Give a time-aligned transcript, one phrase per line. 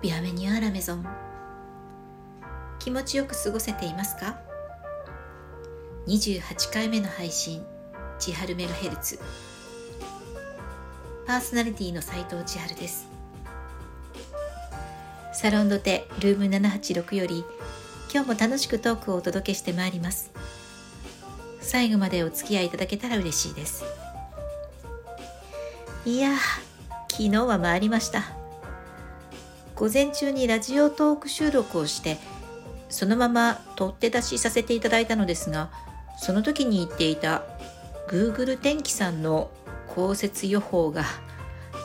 [0.00, 1.04] ビアメニュアラメゾン
[2.78, 4.38] 気持ちよく過ごせていますか
[6.06, 7.64] ？28回目の配信
[8.20, 9.18] 千春メガヘルツ。
[11.26, 13.08] パーソナリティの斉藤千春です。
[15.32, 17.44] サロンドテルーム786より
[18.12, 20.30] 今日も楽しくトークをお届けしてまいります。
[21.60, 23.82] 最後までお付き合いいただけたら嬉しいです。
[26.06, 26.36] いや
[27.10, 28.37] 昨日は参りました。
[29.78, 32.18] 午前中にラジオトーク収録をして
[32.88, 35.70] そのまま取って出しさせていただいたのですが
[36.18, 37.44] その時に言っていた
[38.08, 39.52] Google 天気さんの
[39.86, 41.04] 降雪予報が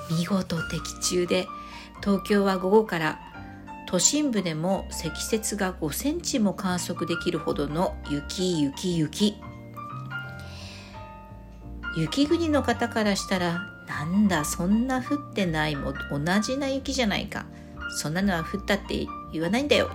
[0.10, 1.46] 見事的中で
[2.02, 3.20] 東京は午後から
[3.86, 9.36] 都心部でも積雪が5センチも観測できるほどの雪雪雪。
[11.96, 17.46] 雪国の方からしたらなんだそんな降ってないも同じな雪じゃないか。
[17.98, 19.90] そんなのは降ったって言わないんだよ。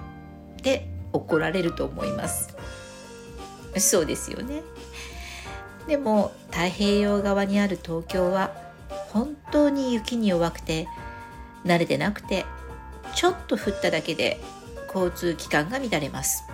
[0.58, 2.56] って怒られると思います。
[3.76, 4.62] そうですよね。
[5.86, 8.52] でも太平洋側にある東京は
[9.12, 10.86] 本当に雪に弱くて
[11.64, 12.44] 慣れてなくて
[13.14, 14.38] ちょっと降っただけで
[14.94, 16.44] 交通機関が乱れます。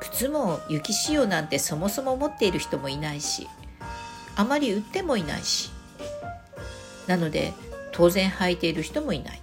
[0.00, 3.48] 靴も雪仕様なんてそもそも持っている人もいないし
[4.34, 5.70] あまり売ってもいないし。
[7.06, 7.52] なので
[7.92, 9.40] 当然履いている人もいない。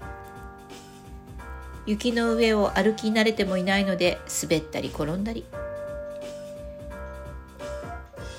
[1.88, 5.46] 雪の上を歩き慣れてもいないので滑ったり転んだり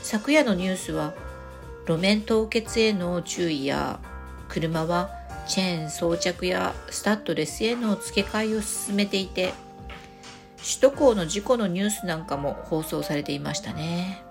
[0.02, 1.14] 昨夜のニュースは
[1.86, 3.98] 路面凍結への注意や
[4.48, 5.10] 車は
[5.46, 9.54] チェーン装着やスタッドレスへの付け替えを進めていて
[10.58, 14.27] 首都高の事故のニュースなんかも放送されていましたね。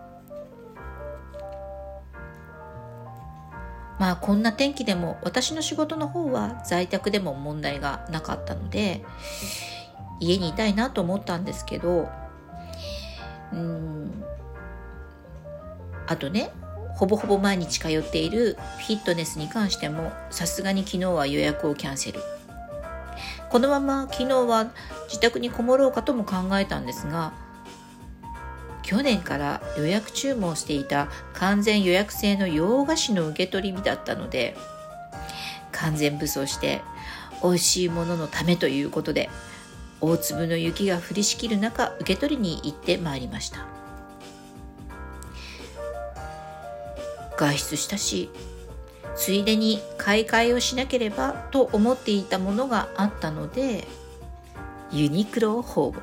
[3.99, 9.03] まあこんな天気でも私の仕事の方は在宅でも問題がなかったので
[10.19, 12.09] 家にいたいなと思ったんですけど
[13.53, 14.23] うん
[16.07, 16.51] あとね
[16.95, 22.19] ほぼほぼ毎日通っているフィットネスに関してもさすがに昨日は予約をキャンセル。
[23.49, 24.71] このまま昨日は
[25.07, 27.33] 自宅にこもろうかとも考えたんですが
[28.87, 34.55] 去年から予約注文していた完全予約制の洋菓子の受け取り日だったので
[35.73, 36.79] 完全武装して
[37.43, 39.29] 美味しいもののためということで
[39.99, 43.67] 大粒の雪が降りしきる中受け取りに行ってまいりました。
[47.35, 48.29] 外出したし
[49.17, 53.85] ついでに買い替えをしなければと思っていたものがあったので
[54.93, 56.01] ユニクロを訪問。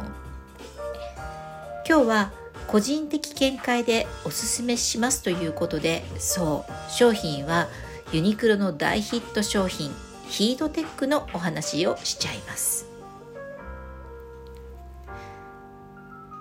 [1.88, 2.43] 今日は
[2.74, 7.68] 個人的見解でおすすめしますということでそう商品は
[8.10, 9.92] ユニクロの大ヒット商品
[10.26, 12.86] ヒートテックのお話をしちゃいます。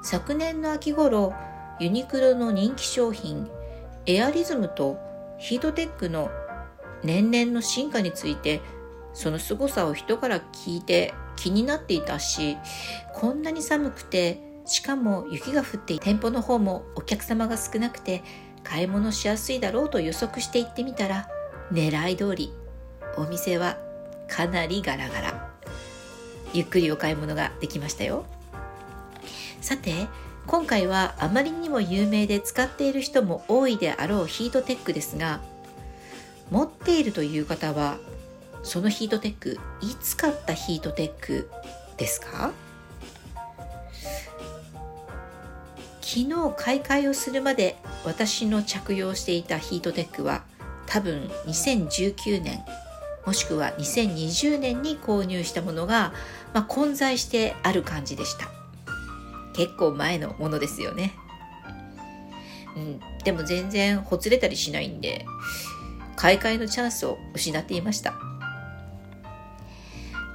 [0.01, 1.35] 昨年の秋頃
[1.79, 3.47] ユニクロの人気商品
[4.07, 4.97] エアリズムと
[5.37, 6.31] ヒートテックの
[7.03, 8.59] 年々の進化について
[9.13, 12.57] その凄さを人から聞いて気になっていたし
[13.13, 18.23] こんなに寒くてしかも雪が降って店舗の方もお客様が少なくて
[18.63, 21.29] 買い物しやすいだろうと予測して行ってみたら
[21.71, 22.53] 狙い通り
[23.17, 23.77] お店は
[24.29, 25.49] かなりガラガラ。
[26.53, 28.25] ゆっくりお買い物ができましたよ。
[29.59, 30.07] さて
[30.45, 35.41] 今回はあまりにも有名で使っている人も多いであろうヒートテックですが
[36.51, 37.97] 持っているという方は
[38.61, 41.49] そのヒートテックいつ買ったヒートテック
[41.97, 42.51] ですか？
[46.13, 47.75] 昨日買い替えをするまで
[48.05, 50.43] 私の着用していたヒートテックは
[50.85, 52.63] 多分2019年
[53.25, 56.13] もしくは2020年に購入したものが、
[56.53, 58.47] まあ、混在してある感じでした。
[59.55, 61.13] 結構前のものですよね。
[62.75, 65.25] うんでも全然ほつれたりしないんで
[66.15, 68.13] 買い替えのチャンスを失っていました。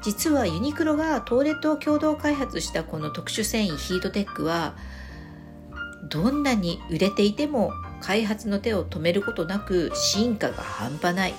[0.02, 4.74] 実はユニクロが東レと共同開発したこの特殊繊維ヒートテックは
[6.08, 11.34] どんなに売れていても開発の手を止めることなく進化が半端ない。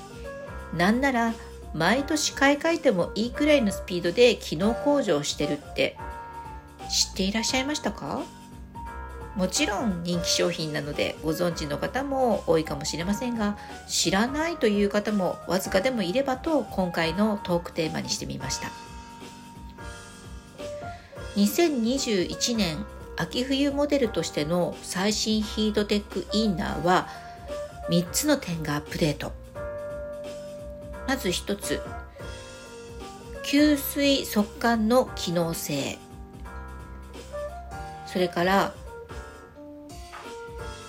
[0.75, 1.33] なんなら
[1.73, 5.97] 毎年買い替えてもいいくらいのスピードで機能向上してるって。
[6.89, 8.23] 知っていらっしゃいましたか？
[9.35, 18.69] もちろん人気商品なのでご存知の方も多いかもしれませんが知らないという方もわずかでもいればと今回のトークテーマにしてみました。
[21.35, 22.83] 2021年
[23.19, 27.09] 秋冬モデルとしての最新ヒートテックインナーは
[27.89, 29.33] 3つの点がアップデート。
[31.05, 31.81] まず1つ。
[33.43, 35.97] 吸水速乾の機能性。
[38.05, 38.73] それから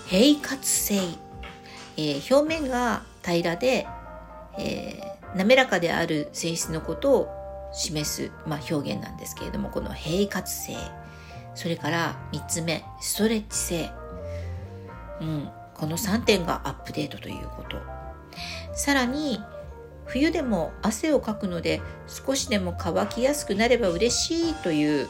[0.07, 1.01] 平滑性、
[1.97, 3.85] えー、表面が平らで、
[4.57, 7.27] えー、滑らかである性質のことを
[7.73, 10.77] 示す、まあ、表現なんですけれどもこの平滑性。
[11.55, 13.91] それから3つ目ストレッチ性、
[15.19, 17.77] うん、この3点がアップデートということ。
[18.73, 19.41] さらに
[20.05, 25.07] 冬でも汗をかくので少しでも乾きやすくなれば嬉しいという、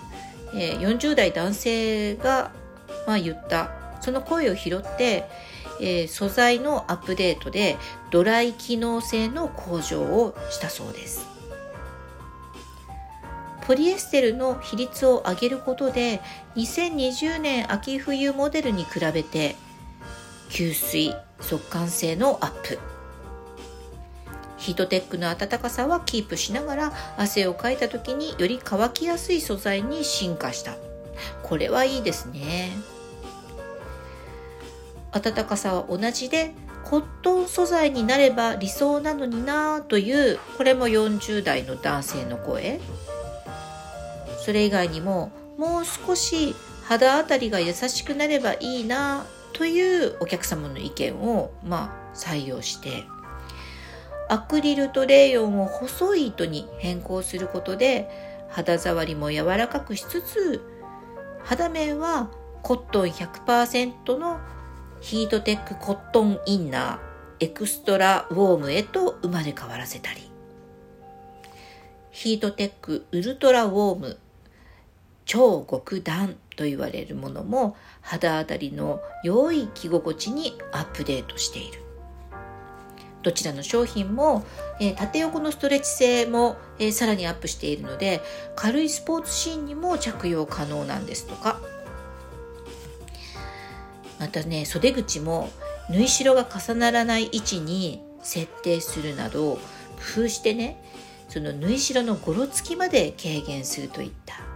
[0.53, 2.51] え、40代男性が、
[3.07, 3.71] まあ、言った。
[4.01, 5.25] その声を拾って、
[5.79, 7.77] え、素材のアップデートで
[8.11, 11.40] ドライ機能性の向上をしたそうです。
[13.71, 16.19] ポリエステルの比率を上げることで
[16.57, 19.55] 2020年秋冬モデルに比べて
[20.49, 22.79] 吸水速乾性のアップ。
[24.57, 30.75] ヒートテックの暖かさはキープしながら汗をかいた時により乾きやすい素材に進化した。
[31.41, 32.71] これはいいですね。
[35.13, 36.51] 暖かさは同じで
[36.83, 42.81] コットン素材になれば理想なのになというこれも40代の男性の声。
[44.43, 46.55] それ以外にももう少し
[46.85, 53.03] 肌あたりが優しくなればいいなというお客様の意見をまあ採用して
[54.29, 58.09] アクリルとレーヨンを細い糸に変更することで
[58.49, 60.61] 肌触りも柔らかくしつつ
[61.43, 62.31] 肌面は
[62.63, 64.39] コットン100%の
[65.01, 70.31] ヒートテックコットンインナーエクストラウォームへと生まれ変わらせたり。
[72.11, 74.19] ヒートテックウルトラウォーム
[75.31, 81.81] 超極暖と言われるものも肌当たりの良い着心地にアップデートしている。
[83.23, 84.43] どちらの商品も、
[84.81, 88.19] えー、縦横のストレッチ性も、えー、さらにアップしているので
[88.57, 91.61] 軽いスポーツシーンにも着用可能なんですとか。
[94.19, 95.49] またね袖口も
[95.89, 99.55] 縫い代が重ならない位置に設定するなど
[100.15, 100.83] 工夫してね
[101.29, 104.50] その縫い代のごろつきまで軽減するといった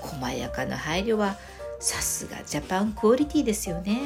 [0.00, 1.36] 細やかな配慮は
[1.78, 3.98] さすがジャパンクオリティですよね。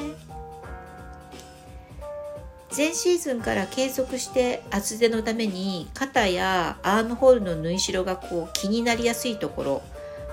[2.77, 9.83] 前シーズンから継続して厚手のために肩やアームホールの縫い代がこう気になりやすいところ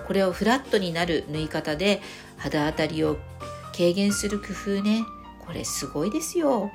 [0.07, 2.01] これをフラットになる縫い方で
[2.37, 3.17] 肌当たりを
[3.77, 5.03] 軽減する工夫ね
[5.45, 6.71] これすごいですよ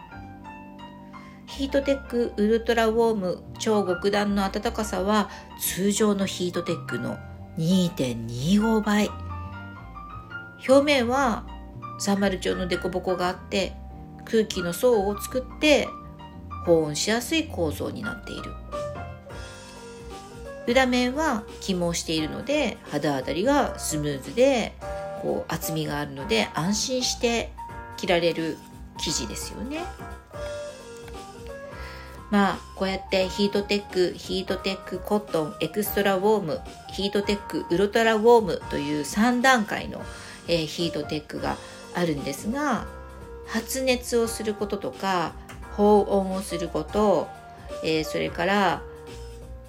[1.46, 5.30] ヒートテックウルトラウォーム超極暖の暖かさは
[5.60, 7.18] 通常のヒートテックの
[7.58, 9.10] 2.25倍。
[10.68, 11.46] 表面は
[11.98, 13.74] サンマル調の凸凹があって
[14.24, 15.88] 空気の層を作って
[16.64, 18.52] 保温しやすい構造になっている。
[20.66, 24.74] 裏面は起毛しているので肌当たりがスムーズで
[25.22, 27.52] こう厚みがあるので安心して
[27.96, 28.58] 着られる
[28.98, 29.80] 生地ですよね。
[32.30, 40.02] まあこうやってヒートテックヒートテックコットンエクストラウォームヒートテックウルトラウォームという3段階の、
[40.48, 41.56] えー、ヒートテックが
[41.94, 42.86] あるんですが
[43.46, 45.32] 発熱をすることとか
[45.76, 47.28] 保温をすること、
[47.84, 48.82] えー、それから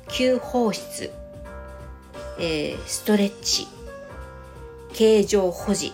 [0.07, 1.11] 吸放湿、
[2.39, 3.67] えー、ストレッチ
[4.93, 5.93] 形状保持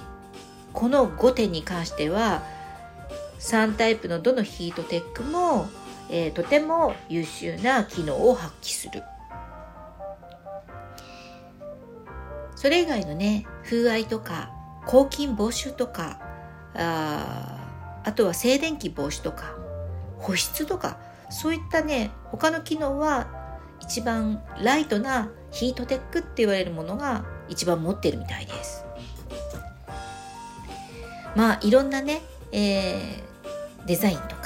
[0.71, 2.41] この5点に関しては
[3.39, 5.67] 3タイプのどのヒートテックも、
[6.15, 9.01] えー、とても優秀な機能を発揮する。
[12.55, 14.51] それ以外のね風合いとか
[14.85, 16.19] 抗菌防臭とか
[16.75, 17.57] あ
[18.05, 19.55] あとは静電気防止とか
[20.19, 20.99] 保湿とか
[21.31, 23.27] そういったね他の機能は
[23.81, 28.85] 一番ライトなヒートテックって言われるものが一番持ってるみたいです。
[31.35, 34.42] まあいろんなね、えー、デザインとか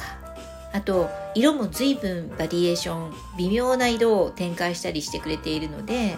[0.74, 6.18] あと色も随分バリエーション微妙な色を展開したりしてくれているので、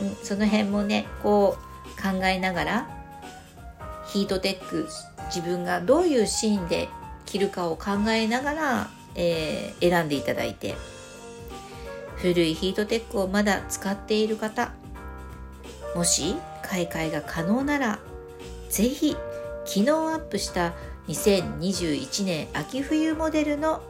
[0.00, 2.88] うん、その辺もねこう考えながら
[4.06, 4.88] ヒートテック
[5.26, 6.88] 自分がどういうシーンで
[7.26, 10.74] 着るかを考えながら、えー、選んでいただいて
[12.16, 14.72] 古いヒートテックをまだ使っている方
[15.94, 17.98] もし買い替えが可能なら
[18.70, 19.16] ぜひ
[19.64, 20.72] 機能アップした
[21.08, 23.82] 2021年秋冬モデルの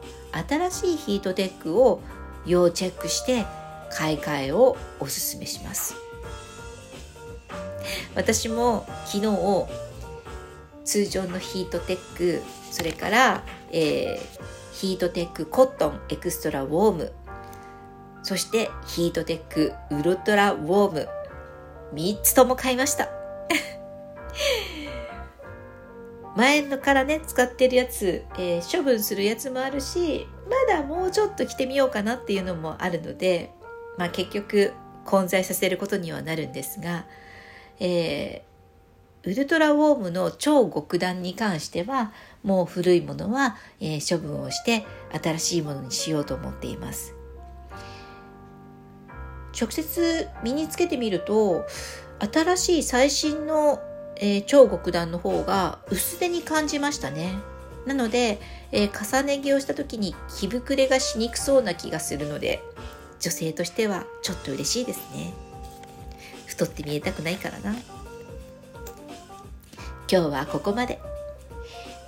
[0.47, 2.01] 新しいヒートテックを
[2.45, 3.45] 要チェックして
[3.91, 5.95] 買い替えをおすすめします。
[8.15, 9.67] 私も昨日
[10.85, 17.13] 通常のヒートテックそれから、えー、ヒートテックコットンエクストラウォーム
[18.23, 21.07] そしてヒートテックウルトラウォーム
[21.93, 23.09] 3つとも買いました。
[26.39, 33.51] 前のからね使ってるやつ、えー、処分するやつもあるしまだもうちょっと着てみようかなっていうのもあるので、
[33.97, 34.71] まあ、結局
[35.03, 37.05] 混在させることにはなるんですが、
[37.81, 44.85] えー、ウルトラウォームの超極暖に関してはもう古いものは、えー、処分をして
[45.21, 47.15] 新しいものにしようと思っています。
[49.59, 51.65] 直接身につけてみると
[52.19, 53.81] 新しい最新の、
[54.19, 57.33] えー、超極暖の方が薄手に感じましたね。
[57.85, 58.39] なので、
[58.71, 62.61] えー、重ね着をした時に着膨れがしにくそうな気がするので
[63.19, 65.33] 女性としてはちょっと嬉しいですね。
[66.45, 67.75] 太って見えたくないからな。
[70.11, 70.99] 今日はここまで。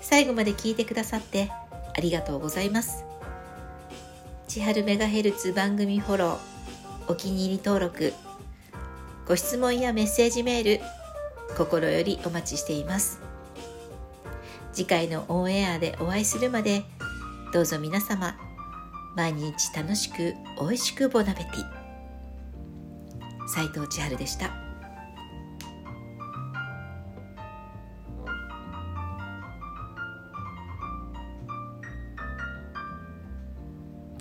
[0.01, 1.49] 最後まで聞いてくださって
[1.95, 3.05] ありがとうございます。
[4.47, 8.13] 千春メガヘルツ番組フォローお気に入り登録
[9.25, 11.00] ご質問やメッセージメール
[11.57, 13.19] 心よりお待ちしています
[14.73, 16.83] 次回のオンエアでお会いするまで
[17.53, 18.35] どうぞ皆様
[19.15, 21.81] 毎日楽しく美味しくボナベティ
[23.47, 24.70] 斉藤千春でした。